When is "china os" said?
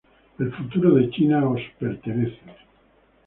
1.11-1.61